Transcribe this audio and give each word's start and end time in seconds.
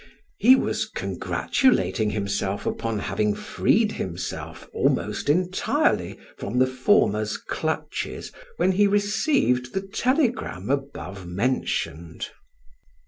He 0.39 0.55
was 0.55 0.87
congratulating 0.89 2.09
himself 2.09 2.65
upon 2.65 2.97
having 2.97 3.35
freed 3.35 3.91
himself 3.91 4.67
almost 4.73 5.29
entirely 5.29 6.17
from 6.37 6.57
the 6.57 6.65
former's 6.65 7.37
clutches, 7.37 8.31
when 8.57 8.71
he 8.71 8.87
received 8.87 9.75
the 9.75 9.81
telegram 9.87 10.71
above 10.71 11.27
mentioned. 11.27 12.29